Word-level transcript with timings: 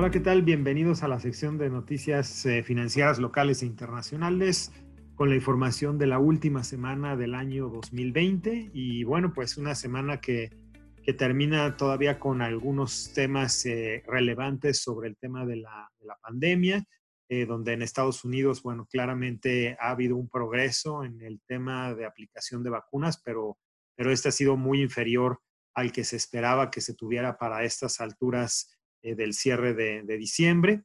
Hola, 0.00 0.10
¿qué 0.10 0.20
tal? 0.20 0.40
Bienvenidos 0.40 1.02
a 1.02 1.08
la 1.08 1.20
sección 1.20 1.58
de 1.58 1.68
noticias 1.68 2.46
eh, 2.46 2.62
financieras 2.62 3.18
locales 3.18 3.62
e 3.62 3.66
internacionales 3.66 4.72
con 5.14 5.28
la 5.28 5.34
información 5.34 5.98
de 5.98 6.06
la 6.06 6.18
última 6.18 6.64
semana 6.64 7.16
del 7.16 7.34
año 7.34 7.68
2020 7.68 8.70
y 8.72 9.04
bueno, 9.04 9.34
pues 9.34 9.58
una 9.58 9.74
semana 9.74 10.18
que, 10.18 10.56
que 11.02 11.12
termina 11.12 11.76
todavía 11.76 12.18
con 12.18 12.40
algunos 12.40 13.12
temas 13.12 13.66
eh, 13.66 14.02
relevantes 14.06 14.80
sobre 14.80 15.10
el 15.10 15.18
tema 15.18 15.44
de 15.44 15.56
la, 15.56 15.90
de 16.00 16.06
la 16.06 16.16
pandemia, 16.16 16.82
eh, 17.28 17.44
donde 17.44 17.74
en 17.74 17.82
Estados 17.82 18.24
Unidos, 18.24 18.62
bueno, 18.62 18.86
claramente 18.90 19.76
ha 19.78 19.90
habido 19.90 20.16
un 20.16 20.30
progreso 20.30 21.04
en 21.04 21.20
el 21.20 21.42
tema 21.46 21.92
de 21.92 22.06
aplicación 22.06 22.62
de 22.62 22.70
vacunas, 22.70 23.20
pero, 23.22 23.58
pero 23.94 24.10
este 24.10 24.30
ha 24.30 24.32
sido 24.32 24.56
muy 24.56 24.80
inferior 24.80 25.40
al 25.74 25.92
que 25.92 26.04
se 26.04 26.16
esperaba 26.16 26.70
que 26.70 26.80
se 26.80 26.94
tuviera 26.94 27.36
para 27.36 27.64
estas 27.64 28.00
alturas 28.00 28.79
eh, 29.02 29.14
del 29.14 29.32
cierre 29.32 29.72
de, 29.72 30.16
diciembre. 30.18 30.82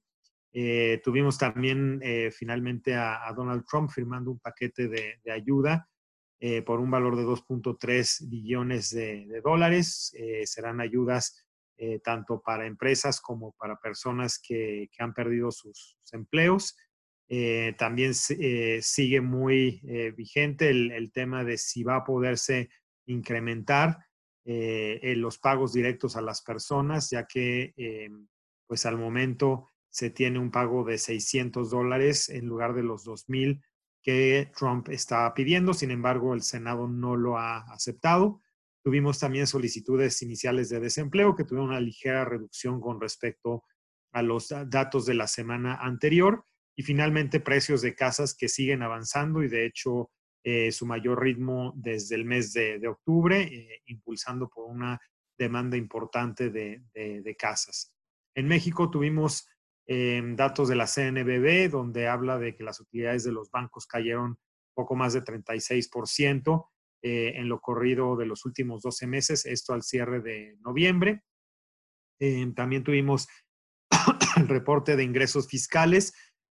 Eh, 0.53 1.01
tuvimos 1.03 1.37
también 1.37 1.99
eh, 2.01 2.31
finalmente 2.31 2.95
a, 2.95 3.29
Donald 3.35 3.65
Trump 3.69 3.89
firmando 3.89 4.31
un 4.31 4.39
paquete 4.39 4.87
de, 4.87 5.31
ayuda 5.31 5.89
por 6.65 6.79
un 6.79 6.91
valor 6.91 7.15
de 7.15 7.23
2.3 7.23 8.29
billones 8.29 8.91
de, 8.91 9.41
dólares. 9.43 10.13
serán 10.43 10.79
ayudas 10.79 11.43
tanto 12.03 12.39
para 12.39 12.67
empresas 12.67 13.19
como 13.19 13.53
para 13.53 13.77
personas 13.77 14.39
que, 14.39 14.87
han 14.99 15.13
perdido 15.13 15.49
sus, 15.49 15.97
empleos. 16.11 16.77
también 17.79 18.13
sigue 18.13 19.21
muy 19.21 19.81
vigente 20.15 20.69
el, 20.69 21.11
tema 21.11 21.43
de 21.43 21.57
si 21.57 21.83
va 21.83 21.95
a 21.95 22.03
poderse 22.03 22.69
incrementar 23.07 23.97
eh, 24.47 25.15
los 25.17 25.39
pagos 25.39 25.73
directos 25.73 26.15
a 26.15 26.21
las 26.21 26.43
personas, 26.43 27.09
ya 27.09 27.25
que 27.25 27.73
eh, 27.77 28.09
pues 28.67 28.85
al 28.85 28.97
momento 28.97 29.71
se 29.89 30.11
tiene 30.11 30.37
un 30.37 30.51
pago 30.51 30.83
de 30.83 30.99
600 30.99 31.71
dólares 31.71 32.29
en 32.29 32.45
lugar 32.45 32.75
de 32.75 32.83
los 32.83 33.05
2.000 33.05 33.63
que 34.03 34.51
Trump 34.55 34.89
está 34.89 35.33
pidiendo. 35.33 35.73
Sin 35.73 35.89
embargo, 35.89 36.35
el 36.35 36.43
Senado 36.43 36.87
no 36.87 37.15
lo 37.15 37.39
ha 37.39 37.59
aceptado. 37.73 38.41
Tuvimos 38.83 39.17
también 39.19 39.47
solicitudes 39.47 40.21
iniciales 40.21 40.69
de 40.69 40.79
desempleo 40.79 41.35
que 41.35 41.43
tuvieron 41.43 41.69
una 41.69 41.79
ligera 41.79 42.23
reducción 42.23 42.79
con 42.79 43.01
respecto 43.01 43.63
a 44.11 44.21
los 44.21 44.53
datos 44.67 45.07
de 45.07 45.15
la 45.15 45.27
semana 45.27 45.75
anterior. 45.75 46.45
Y 46.75 46.83
finalmente, 46.83 47.39
precios 47.39 47.81
de 47.81 47.95
casas 47.95 48.35
que 48.35 48.47
siguen 48.47 48.83
avanzando 48.83 49.41
y 49.41 49.47
de 49.47 49.65
hecho 49.65 50.11
eh, 50.47 50.71
su 50.71 50.85
mayor 50.85 51.23
ritmo 51.23 51.73
desde 51.75 52.13
el 52.13 52.23
mes 52.23 52.53
de, 52.53 52.87
octubre, 52.87 53.41
eh, 53.41 53.81
impulsando 53.87 54.47
por 54.47 54.65
una 54.65 55.01
demanda 55.35 55.75
importante 55.75 56.51
de, 56.51 57.35
casas. 57.35 57.91
En 58.35 58.47
México 58.47 58.91
tuvimos 58.91 59.47
em, 59.87 60.35
datos 60.35 60.69
de 60.69 60.75
la 60.75 60.85
CNBB, 60.85 61.71
donde 61.71 62.07
habla 62.07 62.37
de 62.37 62.55
que 62.55 62.63
las 62.63 62.79
utilidades 62.79 63.23
de 63.23 63.31
los 63.31 63.49
bancos 63.49 63.87
cayeron 63.87 64.37
poco 64.75 64.95
más 64.95 65.13
de 65.13 65.23
36% 65.23 66.67
eh, 67.01 67.33
en 67.37 67.49
lo 67.49 67.59
corrido 67.59 68.15
de 68.15 68.27
los 68.27 68.45
últimos 68.45 68.83
12 68.83 69.07
meses, 69.07 69.47
esto 69.47 69.73
al 69.73 69.81
cierre 69.81 70.21
de 70.21 70.57
noviembre. 70.59 71.23
Em, 72.19 72.53
también 72.53 72.83
tuvimos 72.83 73.27
el 74.37 74.47
reporte 74.47 74.95
de 74.95 75.03
ingresos 75.03 75.47
fiscales, 75.47 76.13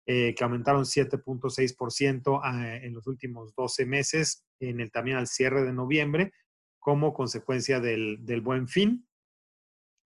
eh, 0.08 0.36
que 0.36 0.44
aumentaron 0.44 0.84
7.6% 0.84 2.40
ah, 2.40 2.76
en 2.76 2.94
los 2.94 3.08
últimos 3.08 3.52
12 3.56 3.86
meses, 3.86 4.46
en 4.60 4.80
el, 4.80 4.92
también 4.92 5.16
al 5.16 5.26
cierre 5.26 5.64
de 5.64 5.72
noviembre, 5.72 6.32
como 6.78 7.12
consecuencia 7.12 7.80
del, 7.80 8.40
buen 8.40 8.68
fin. 8.68 9.08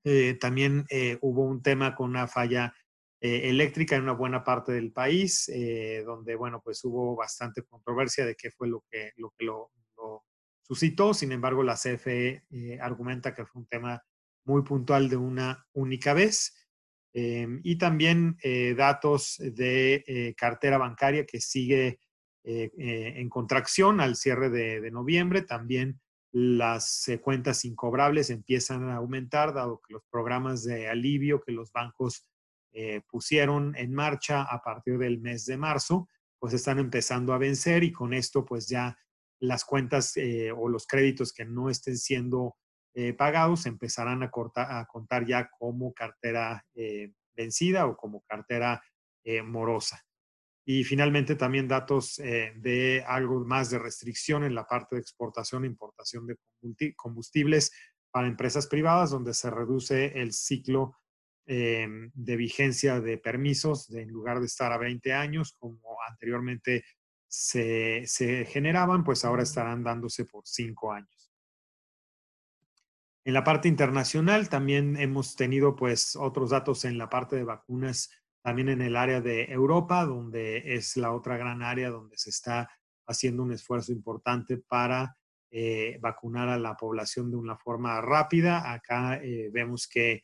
Eh, 0.05 0.39
también 0.41 0.87
eh, 0.89 1.19
hubo 1.21 1.45
un 1.45 1.63
tema 1.63 1.95
con 1.95 2.09
una 2.09 2.27
falla 2.27 2.75
eléctrica 3.23 3.97
en 3.97 4.05
una 4.05 4.13
buena 4.13 4.43
parte 4.43 4.73
del 4.73 4.93
país, 4.93 5.53
donde, 6.07 6.37
bueno, 6.37 6.63
pues 6.65 6.83
hubo 6.85 7.15
bastante 7.15 7.63
controversia 7.65 8.25
de 8.25 8.35
qué 8.35 8.51
fue 8.51 8.67
lo 8.67 8.83
que 8.91 9.13
lo, 9.19 9.35
que 9.37 9.45
lo, 9.45 9.73
lo 9.99 10.25
suscitó. 10.63 11.13
Sin 11.13 11.31
embargo, 11.31 11.63
la 11.63 11.75
CFE 11.75 12.43
argumenta 12.81 13.35
que 13.35 13.45
fue 13.45 13.61
un 13.61 13.69
tema 13.69 14.03
muy 14.47 14.63
puntual 14.63 15.11
de 15.11 15.19
una 15.19 15.67
única 15.75 16.15
vez. 16.15 16.60
Em, 17.13 17.61
y 17.65 17.77
también 17.77 18.37
eh, 18.43 18.75
datos 18.77 19.37
de 19.41 20.05
eh, 20.07 20.35
cartera 20.37 20.79
bancaria 20.79 21.27
que 21.27 21.41
sigue 21.41 21.99
eh, 22.45 22.71
en 22.77 23.29
contracción 23.29 24.01
al 24.01 24.17
cierre 24.17 24.49
de, 24.49 24.91
noviembre. 24.91 25.43
También 25.43 26.01
las 26.33 27.11
cuentas 27.23 27.65
incobrables 27.65 28.31
empiezan 28.31 28.89
a 28.89 28.97
aumentar, 28.97 29.53
dado 29.53 29.81
que 29.87 29.95
los 29.95 30.05
programas 30.11 30.63
de 30.63 30.89
alivio 30.89 31.41
que 31.41 31.53
los 31.53 31.73
bancos 31.73 32.27
pusieron 33.09 33.75
en 33.77 33.93
marcha 33.93 34.43
a 34.43 34.63
partir 34.63 34.97
del 34.97 35.21
mes 35.21 35.45
de 35.45 35.57
marzo, 35.57 36.09
pues 36.39 36.55
están 36.55 36.79
empezando 36.79 37.33
a 37.33 37.39
vencer 37.39 37.83
y 37.83 37.91
con 37.91 38.15
esto 38.15 38.45
pues 38.45 38.69
ya 38.69 38.97
las 39.41 39.65
cuentas 39.65 40.15
o 40.57 40.69
los 40.69 40.87
créditos 40.87 41.33
que 41.33 41.45
no 41.45 41.69
estén 41.69 41.99
siendo 41.99 42.55
eh, 42.95 43.13
pagados 43.13 43.67
empezarán 43.67 44.23
a, 44.23 44.31
a, 44.55 44.87
contar 44.87 45.25
ya 45.25 45.49
como 45.59 45.95
cartera 45.95 46.67
eh, 46.75 47.13
vencida 47.37 47.87
o 47.87 47.97
como 47.97 48.23
cartera 48.23 48.83
eh, 49.25 49.43
morosa. 49.43 50.05
Y 50.65 50.85
finalmente 50.85 51.37
también 51.37 51.67
datos 51.67 52.17
de 52.17 53.03
algo 53.09 53.45
más 53.45 53.71
de 53.71 53.79
restricción 53.79 54.45
en 54.45 54.55
la 54.55 54.67
parte 54.67 54.95
de 54.95 55.01
exportación 55.01 55.65
e 55.65 55.69
importación 55.69 56.27
de 56.27 56.37
combustibles 56.95 57.73
para 58.13 58.29
empresas 58.29 58.69
privadas, 58.69 59.11
donde 59.11 59.35
se 59.35 59.51
reduce 59.51 60.21
el 60.21 60.33
ciclo 60.33 60.97
de 61.47 62.37
vigencia 62.37 63.01
de 63.01 63.19
permisos, 63.19 63.89
de, 63.89 64.03
en 64.03 64.11
lugar 64.11 64.39
de 64.39 64.47
estar 64.47 64.71
a 64.71 64.79
20 64.79 65.13
años, 65.13 65.57
como 65.59 65.81
anteriormente 66.09 66.85
se, 67.27 68.03
se 68.07 68.45
generaban, 68.45 69.03
pues 69.03 69.25
ahora 69.25 69.43
estarán 69.43 69.83
dándose 69.83 70.25
por 70.25 70.47
5 70.47 70.93
años. 70.93 71.20
En 73.25 73.35
la 73.35 73.45
parte 73.45 73.69
internacional 73.69 74.49
también 74.49 74.97
hemos 74.97 75.37
tenido 75.37 75.77
pues 75.77 76.17
otros 76.17 76.51
datos 76.51 76.85
en 76.85 76.97
la 76.97 77.11
parte 77.11 77.37
de 77.37 77.45
vacunas, 77.45 78.11
también 78.43 78.71
en 78.71 78.81
el 78.81 78.97
área 78.97 79.21
de 79.21 79.45
Europa, 79.45 80.07
donde 80.07 80.75
es 80.75 80.97
la 80.97 81.13
otra 81.13 81.37
gran 81.37 81.63
área 81.63 81.91
donde 81.91 82.17
se 82.17 82.31
está 82.31 82.71
haciendo 83.07 83.43
un 83.43 83.53
esfuerzo 83.53 83.93
importante 83.93 84.57
para 84.57 85.17
eh, 85.51 85.99
vacunar 86.01 86.49
a 86.49 86.59
la 86.59 86.77
población 86.77 87.31
de 87.31 87.37
una 87.37 87.57
forma 87.57 88.01
rápida. 88.01 88.73
Acá 88.73 89.17
eh, 89.23 89.51
vemos 89.53 89.87
que 89.87 90.23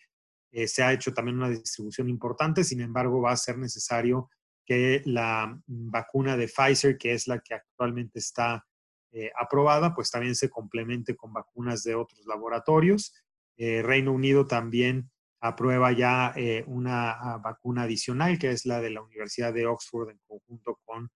eh, 0.52 0.68
se 0.68 0.82
ha 0.82 0.92
hecho 0.92 1.12
también 1.12 1.36
una 1.36 1.50
distribución 1.50 2.08
importante, 2.08 2.64
sin 2.64 2.80
embargo 2.80 3.20
va 3.20 3.32
a 3.32 3.36
ser 3.36 3.58
necesario 3.58 4.30
que 4.64 5.02
la 5.04 5.60
vacuna 5.66 6.36
de 6.36 6.48
Pfizer, 6.48 6.96
que 6.96 7.12
es 7.12 7.26
la 7.26 7.40
que 7.40 7.54
actualmente 7.54 8.20
está 8.20 8.64
eh, 9.12 9.30
aprobada, 9.38 9.94
pues 9.94 10.10
también 10.10 10.34
se 10.34 10.50
complemente 10.50 11.16
con 11.16 11.32
vacunas 11.32 11.82
de 11.82 11.94
otros 11.94 12.26
laboratorios. 12.26 13.14
Eh, 13.56 13.82
Reino 13.82 14.12
Unido 14.12 14.46
también 14.46 15.10
aprueba 15.40 15.92
ya 15.92 16.32
eh, 16.36 16.64
una 16.66 17.12
ah, 17.12 17.38
vacuna 17.38 17.82
adicional, 17.82 18.38
que 18.38 18.50
es 18.50 18.66
la 18.66 18.80
de 18.80 18.90
la 18.90 19.02
Universidad 19.02 19.54
de 19.54 19.66
Oxford 19.66 20.10
en 20.10 20.20
conjunto 20.26 20.80
con 20.84 21.10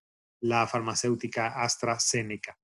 la 0.41 0.67
farmacéutica 0.67 1.59
AstraZeneca. 1.61 2.57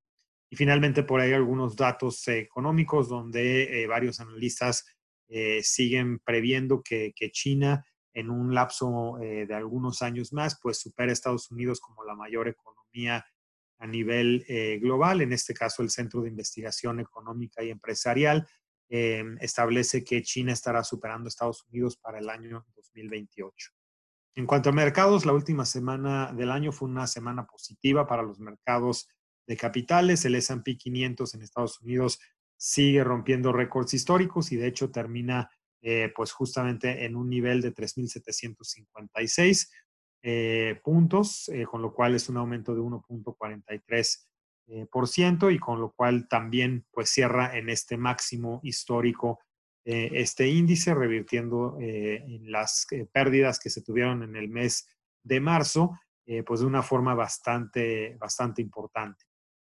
Y 0.50 0.56
finalmente 0.56 1.04
por 1.04 1.20
ahí 1.20 1.34
algunos 1.34 1.76
datos 1.76 2.28
económicos 2.28 3.10
donde 3.10 3.88
varios 3.90 4.20
analistas 4.20 4.86
siguen 5.64 6.20
previendo 6.20 6.84
que, 6.84 7.12
que, 7.16 7.32
China 7.32 7.84
en 8.14 8.30
un 8.30 8.54
lapso 8.54 9.18
de 9.20 9.52
algunos 9.56 10.04
años 10.04 10.32
más, 10.32 10.60
pues 10.62 10.80
supera 10.80 11.10
a 11.10 11.14
Estados 11.14 11.50
Unidos 11.50 11.80
como 11.80 12.04
la 12.04 12.14
mayor 12.14 12.48
economía 12.48 13.26
a 13.84 13.88
nivel 13.88 14.46
eh, 14.48 14.80
global, 14.82 15.20
en 15.22 15.34
este 15.34 15.54
caso 15.54 15.84
el 15.84 15.90
Centro 15.90 16.22
de 16.22 16.30
Investigación 16.30 17.02
Económica 17.02 17.62
y 17.62 17.70
Empresarial, 17.70 18.48
em, 18.88 19.38
establece 19.42 20.06
que 20.06 20.22
China 20.22 20.54
estará 20.54 20.86
superando 20.86 21.28
a 21.28 21.28
Estados 21.28 21.66
Unidos 21.68 21.98
para 21.98 22.20
el 22.20 22.30
año 22.30 22.66
2028. 22.78 23.72
En 24.36 24.46
cuanto 24.46 24.70
a 24.70 24.72
mercados, 24.72 25.26
la 25.26 25.34
última 25.34 25.66
semana 25.66 26.32
del 26.32 26.52
año 26.52 26.72
fue 26.72 26.88
una 26.88 27.08
semana 27.08 27.46
positiva 27.46 28.08
para 28.08 28.24
los 28.24 28.40
mercados 28.40 29.10
de 29.46 29.58
capitales. 29.58 30.24
El 30.24 30.36
S&P 30.36 30.78
500 30.78 31.36
en 31.36 31.42
Estados 31.42 31.82
Unidos 31.82 32.20
sigue 32.56 33.04
rompiendo 33.04 33.52
récords 33.52 33.94
históricos 33.94 34.54
y 34.54 34.56
de 34.56 34.68
hecho 34.68 34.92
termina 34.92 35.50
eh, 35.82 36.10
pues 36.16 36.32
justamente 36.32 37.04
en 37.04 37.18
un 37.18 37.30
nivel 37.30 37.62
de 37.62 37.74
3.756 37.74 39.68
eh, 40.26 40.80
puntos, 40.82 41.50
eh, 41.50 41.66
con 41.66 41.82
lo 41.82 41.94
cual 41.94 42.16
es 42.16 42.30
un 42.30 42.38
aumento 42.38 42.74
de 42.74 42.80
1.43%. 42.80 44.28
Eh, 44.68 44.86
por 44.90 45.10
ciento, 45.10 45.52
y 45.52 45.60
con 45.60 45.82
lo 45.82 45.92
cual 45.92 46.30
también 46.30 46.86
pues 46.90 47.10
cierra 47.10 47.58
en 47.58 47.68
este 47.68 47.98
máximo 47.98 48.62
histórico 48.64 49.40
este 49.86 50.48
índice, 50.48 50.96
revirtiendo 50.96 51.76
en 51.78 52.50
las 52.50 52.88
pérdidas 53.12 53.60
que 53.60 53.70
se 53.70 53.82
tuvieron 53.82 54.24
en 54.24 54.38
el 54.38 54.48
mes 54.48 54.88
de 55.22 55.42
marzo, 55.42 56.00
pues 56.46 56.62
de 56.62 56.66
una 56.66 56.82
forma 56.82 57.14
bastante, 57.16 58.16
bastante 58.18 58.62
importante. 58.62 59.26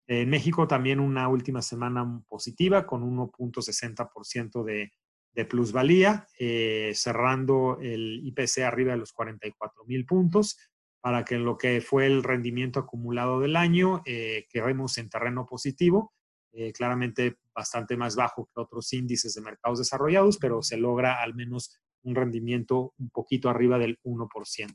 En 0.09 0.29
México 0.29 0.67
también 0.67 0.99
una 0.99 1.29
última 1.29 1.63
semana 1.63 2.25
positiva 2.29 2.85
con 2.85 3.05
1.60% 3.05 4.65
de, 4.65 4.93
de 5.33 5.45
plusvalía, 5.45 6.27
eh, 6.39 6.93
cerrando 6.95 7.79
el 7.81 8.21
IPC 8.25 8.65
arriba 8.65 8.93
de 8.93 8.99
los 8.99 9.13
44 9.13 9.85
mil 9.85 10.05
puntos, 10.05 10.59
para 11.01 11.25
que 11.25 11.37
en 11.37 11.45
lo 11.45 11.57
que 11.57 11.81
fue 11.81 12.07
el 12.07 12.23
rendimiento 12.23 12.81
acumulado 12.81 13.41
del 13.41 13.57
año 13.57 14.03
eh, 14.05 14.47
quedemos 14.51 14.99
en 14.99 15.09
terreno 15.09 15.47
positivo, 15.47 16.13
eh, 16.53 16.73
claramente 16.73 17.37
bastante 17.55 17.97
más 17.97 18.17
bajo 18.17 18.47
que 18.47 18.61
otros 18.61 18.93
índices 18.93 19.35
de 19.35 19.41
mercados 19.41 19.79
desarrollados, 19.79 20.37
pero 20.37 20.63
se 20.63 20.77
logra 20.77 21.23
al 21.23 21.35
menos 21.35 21.81
un 22.03 22.15
rendimiento 22.15 22.93
un 22.99 23.11
poquito 23.11 23.49
arriba 23.49 23.79
del 23.79 23.99
1%. 24.03 24.75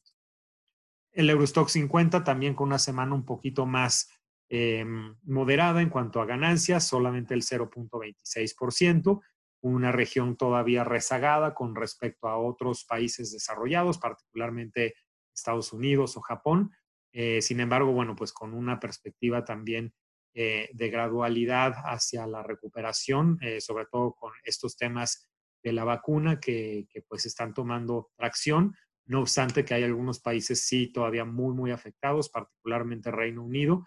El 1.12 1.30
Eurostock 1.30 1.69
50 1.69 2.24
también 2.24 2.56
con 2.56 2.68
una 2.68 2.80
semana 2.80 3.13
un 3.13 3.25
poquito 3.25 3.66
más 3.66 4.10
em, 4.50 5.16
moderada 5.24 5.81
en 5.81 5.90
cuanto 5.90 6.22
a 6.22 6.25
ganancias, 6.25 6.88
solamente 6.88 7.34
el 7.34 7.42
0.26%, 7.42 9.22
una 9.66 9.92
región 9.92 10.38
todavía 10.38 10.84
rezagada 10.84 11.56
con 11.56 11.76
respecto 11.76 12.28
a 12.28 12.38
otros 12.38 12.86
países 12.86 13.32
desarrollados, 13.32 13.98
particularmente 13.98 14.94
Estados 15.34 15.74
Unidos 15.74 16.16
o 16.18 16.22
Japón. 16.22 16.72
Eh, 17.12 17.42
sin 17.42 17.60
embargo, 17.60 17.92
bueno, 17.92 18.16
pues 18.16 18.32
con 18.32 18.54
una 18.54 18.80
perspectiva 18.80 19.44
también 19.44 19.92
eh, 20.36 20.70
de 20.72 20.90
gradualidad 20.90 21.74
hacia 21.84 22.28
la 22.28 22.44
recuperación, 22.44 23.40
eh, 23.42 23.60
sobre 23.60 23.88
todo 23.92 24.14
con 24.14 24.34
estos 24.44 24.78
temas 24.78 25.28
de 25.64 25.74
la 25.74 25.84
vacuna 25.84 26.40
que, 26.40 26.86
que, 26.88 27.02
pues 27.02 27.26
están 27.26 27.56
tomando 27.56 28.12
tracción. 28.16 28.76
No 29.08 29.22
obstante 29.22 29.66
que 29.66 29.74
hay 29.74 29.84
algunos 29.84 30.20
países 30.20 30.62
sí 30.62 30.92
todavía 30.92 31.26
muy, 31.26 31.56
muy 31.56 31.72
afectados, 31.72 32.30
particularmente 32.30 33.10
Reino 33.10 33.44
Unido, 33.44 33.84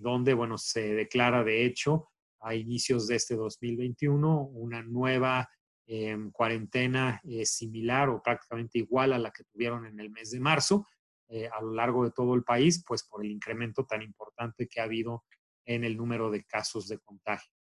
donde, 0.00 0.34
bueno, 0.34 0.58
se 0.58 0.92
declara 0.92 1.42
de 1.42 1.64
hecho 1.64 2.10
a 2.40 2.54
inicios 2.54 3.06
de 3.06 3.16
este 3.16 3.36
2021 3.36 4.42
una 4.42 4.82
nueva 4.82 5.48
em, 5.86 6.30
cuarentena 6.30 7.20
eh, 7.24 7.44
similar 7.46 8.08
o 8.08 8.22
prácticamente 8.22 8.78
igual 8.78 9.12
a 9.12 9.18
la 9.18 9.30
que 9.30 9.44
tuvieron 9.44 9.86
en 9.86 9.98
el 10.00 10.10
mes 10.10 10.30
de 10.30 10.40
marzo 10.40 10.86
eh, 11.28 11.48
a 11.48 11.60
lo 11.60 11.72
largo 11.72 12.04
de 12.04 12.10
todo 12.10 12.34
el 12.34 12.42
país, 12.42 12.82
pues 12.86 13.04
por 13.04 13.24
el 13.24 13.30
incremento 13.30 13.84
tan 13.84 14.02
importante 14.02 14.66
que 14.66 14.80
ha 14.80 14.84
habido 14.84 15.24
en 15.66 15.84
el 15.84 15.96
número 15.96 16.30
de 16.30 16.44
casos 16.44 16.88
de 16.88 16.98
contagio. 16.98 17.52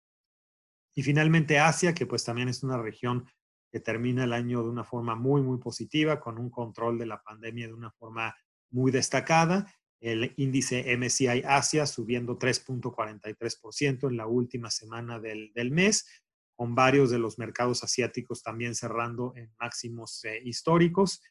Y 0.95 1.03
finalmente 1.03 1.59
Asia, 1.59 1.93
que 1.93 2.07
pues 2.07 2.25
también 2.25 2.49
es 2.49 2.63
una 2.63 2.79
región 2.79 3.29
que 3.71 3.81
termina 3.81 4.25
el 4.25 4.33
año 4.33 4.63
de 4.63 4.71
una 4.71 4.85
forma 4.85 5.17
muy, 5.17 5.43
muy 5.43 5.59
positiva, 5.59 6.21
con 6.21 6.39
un 6.39 6.49
control 6.49 6.99
de 6.99 7.07
la 7.07 7.21
pandemia 7.21 7.67
de 7.67 7.75
una 7.75 7.91
forma 7.91 8.35
muy 8.71 8.93
destacada 8.93 9.67
el 10.01 10.35
índice 10.37 10.97
MCI 10.97 11.43
Asia 11.45 11.87
subiendo 11.87 12.39
3.43% 12.39 14.09
en 14.09 14.17
la 14.17 14.27
última 14.27 14.71
semana 14.71 15.19
del, 15.19 15.71
mes, 15.71 16.07
con 16.55 16.75
varios 16.75 17.11
de 17.11 17.19
los 17.19 17.39
mercados 17.39 17.83
asiáticos 17.83 18.43
también 18.43 18.75
cerrando 18.75 19.33
en 19.37 19.53
máximos 19.59 20.25
eh, 20.25 20.41
históricos. 20.45 21.23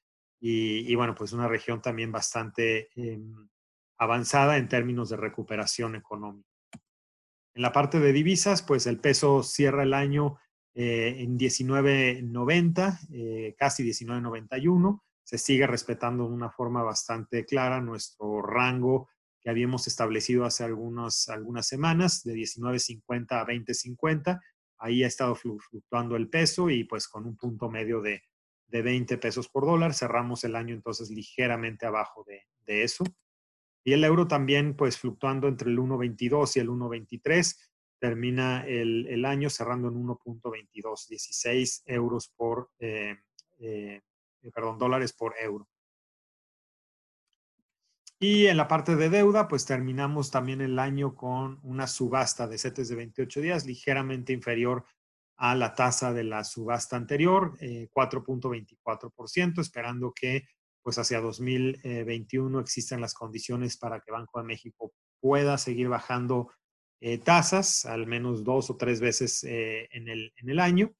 Y, 0.47 0.93
bueno, 0.93 1.15
pues 1.15 1.33
una 1.33 1.47
región 1.47 1.81
también 1.81 2.11
bastante 2.11 2.89
em, 2.95 3.49
avanzada 3.97 4.57
en 4.57 4.67
términos 4.67 5.09
de 5.09 5.17
recuperación 5.17 5.95
económica. 5.95 6.47
En 7.55 7.61
la 7.61 7.71
parte 7.71 7.99
de 7.99 8.13
divisas, 8.13 8.61
pues 8.61 8.85
el 8.85 8.99
peso 8.99 9.41
cierra 9.41 9.83
el 9.83 9.93
año 9.93 10.37
eh, 10.75 11.15
en 11.19 11.39
19.90, 11.39 12.99
eh, 13.11 13.55
casi 13.57 13.83
19.91 13.83 15.04
se 15.25 15.39
sigue 15.39 15.65
respetando 15.65 16.27
de 16.27 16.33
una 16.33 16.51
forma 16.51 16.83
bastante 16.83 17.45
clara 17.45 17.81
nuestro 17.81 18.43
rango 18.43 19.09
que 19.41 19.49
habíamos 19.49 19.87
establecido 19.87 20.45
hace 20.45 20.63
algunas 20.63 21.27
semanas, 21.61 22.23
de 22.23 22.35
19.50 22.35 23.31
a 23.31 23.45
20.50. 23.45 24.39
Ahí 24.77 25.03
ha 25.03 25.07
estado 25.07 25.35
fluctuando 25.35 26.15
el 26.15 26.29
peso 26.29 26.69
y 26.69 26.83
pues 26.83 27.07
con 27.07 27.25
un 27.25 27.35
punto 27.37 27.69
medio 27.69 28.01
de, 28.01 28.23
de 28.67 28.81
20 28.83 29.17
pesos 29.17 29.49
por 29.49 29.65
dólar. 29.65 29.95
Cerramos 29.95 30.43
el 30.43 30.55
año 30.55 30.75
entonces 30.75 31.09
ligeramente 31.09 31.87
abajo 31.87 32.23
de, 32.27 32.43
de 32.65 32.83
eso. 32.83 33.03
Y 33.83 33.93
el 33.93 34.03
euro 34.03 34.27
también 34.27 34.75
pues 34.75 34.97
fluctuando 34.97 35.47
entre 35.47 35.69
el 35.69 35.77
1.22 35.79 36.57
y 36.57 36.59
el 36.59 36.69
1.23. 36.69 37.57
Termina 37.99 38.65
el, 38.67 39.07
el, 39.07 39.25
año 39.25 39.49
cerrando 39.49 39.87
en 39.87 39.95
1.22, 39.95 41.07
16 41.07 41.83
euros 41.85 42.31
por, 42.35 42.69
eh, 42.79 43.15
eh, 43.59 44.01
perdón, 44.51 44.77
dólares 44.77 45.13
por 45.13 45.33
euro. 45.39 45.67
Y 48.19 48.47
en 48.47 48.57
la 48.57 48.67
parte 48.67 48.95
de 48.95 49.09
deuda, 49.09 49.47
pues 49.47 49.65
terminamos 49.65 50.31
también 50.31 50.61
el 50.61 50.79
año 50.79 51.15
con 51.15 51.59
una 51.63 51.85
subasta 51.85 52.47
de 52.47 52.57
CETES 52.57 52.89
de 52.89 52.95
28 52.95 53.41
días, 53.41 53.65
ligeramente 53.65 54.31
inferior 54.31 54.85
a 55.37 55.53
la 55.53 55.73
tasa 55.73 56.13
de 56.13 56.23
la 56.23 56.45
subasta 56.45 56.95
anterior, 56.95 57.57
4.24%, 57.59 59.57
eh, 59.57 59.61
esperando 59.61 60.13
que 60.13 60.47
pues 60.81 60.97
hacia 60.97 61.19
2021 61.19 62.59
existan 62.59 63.01
las 63.01 63.13
condiciones 63.13 63.75
para 63.75 63.99
que 63.99 64.11
Banco 64.11 64.39
de 64.39 64.45
México 64.45 64.93
pueda 65.19 65.57
seguir 65.57 65.89
bajando 65.89 66.51
eh, 67.01 67.17
tasas, 67.17 67.85
al 67.85 68.07
menos 68.07 68.43
dos 68.43 68.69
o 68.69 68.77
tres 68.77 69.01
veces 69.01 69.43
en, 69.43 70.07
el, 70.07 70.31
en 70.37 70.49
el 70.49 70.59
año. 70.59 70.93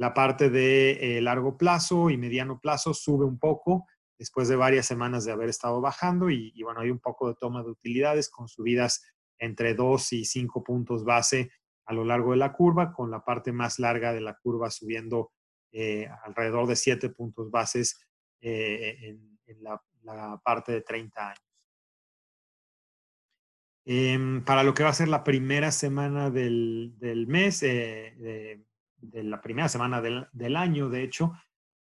La 0.00 0.14
parte 0.14 0.48
de 0.48 1.18
eh, 1.18 1.20
largo 1.20 1.58
plazo 1.58 2.08
y 2.08 2.16
mediano 2.16 2.58
plazo 2.58 2.94
sube 2.94 3.26
un 3.26 3.38
poco 3.38 3.86
después 4.18 4.48
de 4.48 4.56
varias 4.56 4.86
semanas 4.86 5.26
de 5.26 5.32
haber 5.32 5.50
estado 5.50 5.82
bajando 5.82 6.30
y, 6.30 6.54
bueno, 6.62 6.80
hay 6.80 6.90
un 6.90 7.00
poco 7.00 7.28
de 7.28 7.34
toma 7.34 7.62
de 7.62 7.68
utilidades 7.68 8.30
con 8.30 8.48
subidas 8.48 9.04
entre 9.38 9.74
2 9.74 10.14
y 10.14 10.24
5 10.24 10.64
puntos 10.64 11.04
base 11.04 11.50
a 11.84 11.92
lo 11.92 12.06
largo 12.06 12.30
de 12.30 12.38
la 12.38 12.54
curva, 12.54 12.94
con 12.94 13.10
la 13.10 13.22
parte 13.22 13.52
más 13.52 13.78
larga 13.78 14.14
de 14.14 14.22
la 14.22 14.38
curva 14.42 14.70
subiendo 14.70 15.32
eh, 15.70 16.08
alrededor 16.24 16.66
de 16.66 16.76
7 16.76 17.10
puntos 17.10 17.50
bases 17.50 18.00
eh, 18.40 19.18
en, 19.44 19.62
la, 19.62 19.82
parte 20.42 20.72
de 20.72 20.80
30 20.80 21.26
años. 21.26 21.44
Em, 23.84 24.42
para 24.46 24.62
lo 24.62 24.72
que 24.72 24.82
va 24.82 24.88
a 24.88 24.94
ser 24.94 25.08
la 25.08 25.24
primera 25.24 25.70
semana 25.70 26.30
del, 26.30 27.26
mes, 27.28 27.62
la 29.12 29.40
primera 29.40 29.68
semana 29.68 30.00
del, 30.00 30.56
año, 30.56 30.88
de 30.88 31.02
hecho, 31.02 31.32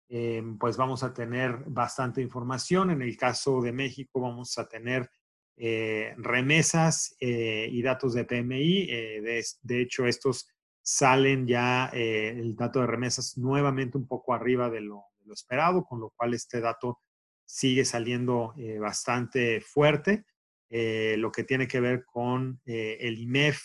eh, 0.09 0.43
pues 0.59 0.77
vamos 0.77 1.03
a 1.03 1.13
tener 1.13 1.65
bastante 1.67 2.21
información. 2.21 2.91
En 2.91 3.03
el 3.03 3.17
caso 3.17 3.61
de 3.61 3.73
México 3.73 4.21
vamos 4.21 4.59
a 4.59 4.69
tener 4.69 5.11
eh, 5.57 6.15
remesas 6.17 7.17
eh, 7.21 7.69
y 7.71 7.83
datos 7.83 8.15
de 8.15 8.25
PMI. 8.25 8.87
De, 8.87 9.81
hecho, 9.81 10.07
estos 10.07 10.49
salen 10.83 11.47
ya 11.47 11.87
el 11.87 12.57
dato 12.57 12.81
de 12.81 12.87
remesas 12.87 13.39
nuevamente 13.39 13.99
un 13.99 14.07
poco 14.07 14.35
arriba 14.35 14.69
de 14.69 14.81
lo, 14.81 15.05
de 15.19 15.27
lo 15.27 15.35
esperado, 15.35 15.85
con 15.85 16.01
lo 16.01 16.11
cual 16.11 16.35
este 16.35 16.61
dato 16.61 17.01
sigue 17.45 17.85
saliendo 17.85 18.55
bastante 18.81 19.61
fuerte. 19.61 20.25
lo 20.71 21.31
que 21.31 21.45
tiene 21.45 21.69
que 21.69 21.81
ver 21.81 22.05
con 22.05 22.61
el 22.65 23.19
IMEF 23.19 23.63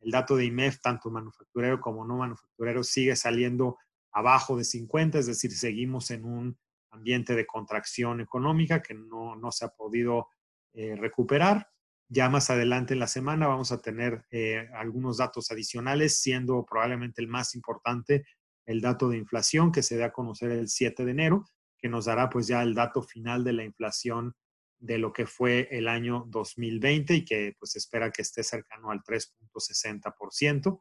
el 0.00 0.10
dato 0.10 0.36
de 0.36 0.46
IMEF, 0.46 0.80
tanto 0.80 1.10
manufacturero 1.10 1.80
como 1.80 2.04
no 2.04 2.16
manufacturero, 2.16 2.82
sigue 2.82 3.16
saliendo 3.16 3.78
abajo 4.12 4.56
de 4.56 4.64
50, 4.64 5.18
es 5.18 5.26
decir, 5.26 5.52
seguimos 5.52 6.10
en 6.10 6.24
un 6.24 6.58
ambiente 6.90 7.34
de 7.34 7.46
contracción 7.46 8.20
económica 8.20 8.82
que 8.82 8.94
no, 8.94 9.38
se 9.52 9.64
ha 9.64 9.68
podido 9.68 10.28
eh, 10.72 10.96
recuperar. 10.96 11.68
Ya 12.08 12.28
más 12.28 12.50
adelante 12.50 12.94
en 12.94 13.00
la 13.00 13.06
semana 13.06 13.46
vamos 13.46 13.70
a 13.70 13.80
tener 13.80 14.24
eh, 14.30 14.68
algunos 14.74 15.18
datos 15.18 15.50
adicionales, 15.52 16.20
siendo 16.20 16.64
probablemente 16.64 17.22
el 17.22 17.28
más 17.28 17.54
importante 17.54 18.24
el 18.66 18.80
dato 18.80 19.08
de 19.08 19.16
inflación 19.16 19.72
que 19.72 19.82
se 19.82 19.96
da 19.96 20.06
a 20.06 20.12
conocer 20.12 20.50
el 20.52 20.68
7 20.68 21.04
de 21.04 21.10
enero, 21.10 21.44
que 21.78 21.88
nos 21.88 22.04
dará 22.04 22.30
pues 22.30 22.46
ya 22.46 22.62
el 22.62 22.74
dato 22.74 23.02
final 23.02 23.42
de 23.42 23.52
la 23.52 23.64
inflación 23.64 24.34
de 24.80 24.98
lo 24.98 25.12
que 25.12 25.26
fue 25.26 25.68
el 25.70 25.86
año 25.86 26.24
2020 26.28 27.14
y 27.14 27.24
que 27.24 27.54
pues 27.58 27.76
espera 27.76 28.10
que 28.10 28.22
esté 28.22 28.42
cercano 28.42 28.90
al 28.90 29.02
3.60%. 29.02 30.80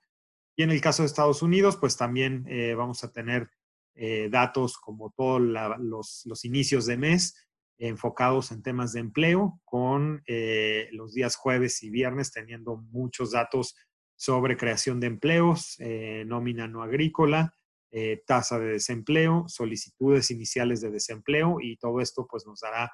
Y 0.56 0.64
en 0.64 0.72
el 0.72 0.82
caso 0.82 1.04
de 1.04 1.08
Estados 1.08 1.42
Unidos, 1.42 1.78
pues 1.78 1.98
también 1.98 2.46
eh, 2.48 2.74
vamos 2.76 3.04
a 3.04 3.12
tener 3.12 3.50
eh, 3.96 4.30
datos 4.32 4.78
como 4.78 5.12
todos 5.12 5.42
los, 5.42 6.24
los, 6.26 6.46
inicios 6.46 6.86
de 6.86 6.98
mes 6.98 7.36
enfocados 7.78 8.52
en 8.52 8.62
temas 8.62 8.94
de 8.94 9.02
empleo, 9.02 9.62
con 9.66 10.22
eh, 10.28 10.90
los 10.92 11.14
días 11.14 11.36
jueves 11.36 11.84
y 11.84 11.90
viernes 11.90 12.32
teniendo 12.32 12.78
muchos 12.78 13.32
datos 13.32 13.76
sobre 14.18 14.58
creación 14.58 15.00
de 15.00 15.08
empleos, 15.08 15.78
nómina 16.26 16.68
no 16.68 16.84
agrícola, 16.84 17.54
tasa 18.26 18.60
de 18.60 18.74
desempleo, 18.74 19.46
solicitudes 19.48 20.30
iniciales 20.30 20.82
de 20.82 20.92
desempleo 20.92 21.60
y 21.62 21.78
todo 21.78 22.02
esto 22.02 22.28
pues 22.30 22.46
nos 22.46 22.60
dará 22.60 22.92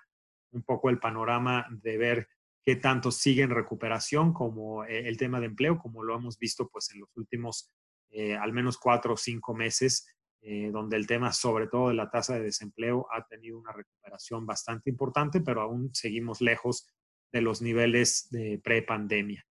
un 0.55 0.63
poco 0.63 0.89
el 0.89 0.99
panorama 0.99 1.67
de 1.69 1.97
ver 1.97 2.27
qué 2.63 2.75
tanto 2.75 3.11
sigue 3.11 3.43
en 3.43 3.51
recuperación 3.51 4.33
como 4.33 4.83
eh, 4.85 5.07
el 5.07 5.17
tema 5.17 5.39
de 5.39 5.45
empleo, 5.45 5.77
como 5.77 6.03
lo 6.03 6.15
hemos 6.15 6.39
visto 6.39 6.67
pues 6.69 6.89
en 6.93 7.01
los 7.01 7.15
últimos 7.15 7.71
eh, 8.09 8.35
al 8.35 8.53
menos 8.53 8.77
cuatro 8.77 9.13
o 9.13 9.17
cinco 9.17 9.53
meses, 9.53 10.07
eh, 10.41 10.71
donde 10.71 10.95
el 10.95 11.05
tema 11.05 11.31
sobre 11.31 11.67
todo 11.67 11.89
de 11.89 11.95
la 11.95 12.09
tasa 12.09 12.35
de 12.35 12.43
desempleo 12.43 13.07
ha 13.11 13.25
tenido 13.27 13.59
una 13.59 13.71
recuperación 13.71 14.45
bastante 14.45 14.89
importante, 14.89 15.41
pero 15.41 15.61
aún 15.61 15.93
seguimos 15.93 16.41
lejos 16.41 16.87
de 17.31 17.41
los 17.41 17.61
niveles 17.61 18.29
de 18.31 18.59
pre-pandemia. 18.63 19.45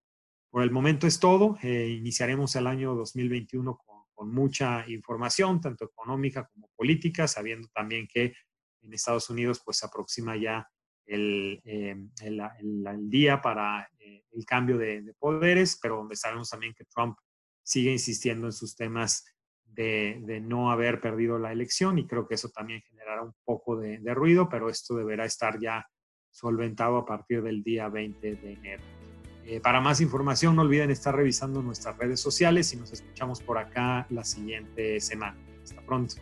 Por 0.50 0.63
el 0.63 0.72
momento 0.72 1.07
es 1.07 1.19
todo. 1.19 1.57
iniciaremos 1.63 2.55
el 2.55 2.67
año 2.67 2.95
2021 2.95 3.75
con, 3.75 4.03
con 4.13 4.33
mucha 4.33 4.88
información, 4.88 5.60
tanto 5.60 5.86
económica 5.86 6.48
como 6.53 6.69
política, 6.75 7.27
sabiendo 7.27 7.67
también 7.74 8.07
que 8.07 8.33
en 8.83 8.93
Estados 8.93 9.29
Unidos 9.29 9.62
pues 9.65 9.77
se 9.77 9.88
aproxima 9.88 10.38
ya 10.38 10.67
el, 11.05 11.62
em, 11.65 12.10
día 13.10 13.41
para 13.41 13.88
eh, 14.00 14.24
el 14.31 14.45
cambio 14.45 14.77
de, 14.77 15.13
poderes, 15.19 15.79
pero 15.81 15.98
donde 15.98 16.15
sabemos 16.15 16.50
también 16.50 16.74
que 16.74 16.86
Trump 16.86 17.17
sigue 17.63 17.91
insistiendo 17.91 18.48
en 18.48 18.53
sus 18.53 18.75
temas 18.75 19.25
de, 19.65 20.41
no 20.43 20.72
haber 20.72 21.01
perdido 21.01 21.39
la 21.39 21.51
elección 21.51 21.98
y 21.98 22.07
creo 22.07 22.27
que 22.27 22.36
eso 22.36 22.50
también 22.50 22.81
generará 22.81 23.24
un 23.24 23.33
poco 23.43 23.77
de, 23.77 24.00
de 24.00 24.13
ruido, 24.13 24.50
pero 24.50 24.69
esto 24.69 24.95
deberá 24.95 25.25
estar 25.25 25.60
ya 25.60 25.86
solventado 26.29 26.98
a 26.98 27.05
partir 27.05 27.41
del 27.41 27.63
día 27.63 27.89
20 27.89 28.36
de 28.36 28.53
enero. 28.53 28.83
Eh, 29.45 29.60
para 29.60 29.81
más 29.81 30.00
información 30.00 30.55
no 30.55 30.62
olviden 30.62 30.89
estar 30.89 31.15
revisando 31.15 31.62
nuestras 31.62 31.98
redes 31.98 32.19
sociales 32.19 32.74
y 32.74 32.77
nos 32.77 32.93
escuchamos 32.93 33.41
por 33.41 33.57
acá 33.57 34.07
la 34.10 34.24
siguiente 34.24 35.00
semana. 35.01 35.38
Hasta 35.63 35.81
pronto. 35.81 36.15